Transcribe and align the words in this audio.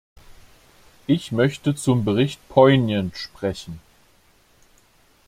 Ich 1.05 1.31
möchte 1.31 1.75
zum 1.75 2.03
Bericht 2.05 2.49
Poignant 2.49 3.15
sprechen. 3.15 3.79